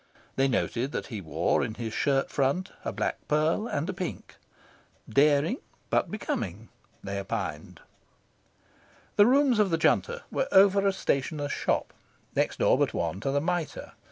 They 0.35 0.47
noted 0.47 0.93
that 0.93 1.05
he 1.13 1.21
wore 1.21 1.63
in 1.63 1.75
his 1.75 1.93
shirt 1.93 2.31
front 2.31 2.71
a 2.83 2.91
black 2.91 3.19
pearl 3.27 3.67
and 3.67 3.87
a 3.87 3.93
pink. 3.93 4.33
"Daring, 5.07 5.57
but 5.91 6.09
becoming," 6.09 6.69
they 7.03 7.19
opined. 7.19 7.81
The 9.15 9.27
rooms 9.27 9.59
of 9.59 9.69
the 9.69 9.77
Junta 9.77 10.23
were 10.31 10.47
over 10.51 10.87
a 10.87 10.91
stationer's 10.91 11.51
shop, 11.51 11.93
next 12.35 12.57
door 12.57 12.79
but 12.79 12.95
one 12.95 13.19
to 13.19 13.29
the 13.29 13.41
Mitre. 13.41 13.91